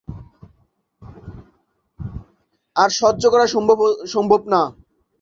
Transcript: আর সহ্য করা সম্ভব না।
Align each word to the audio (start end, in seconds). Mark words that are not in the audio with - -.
আর 2.75 2.89
সহ্য 2.99 3.23
করা 3.33 3.45
সম্ভব 4.13 4.41
না। 4.53 4.61